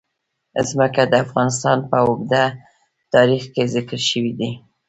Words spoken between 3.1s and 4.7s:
تاریخ کې ذکر شوی دی.